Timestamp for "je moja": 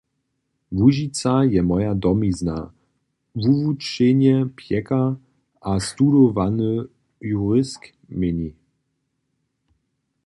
1.53-1.91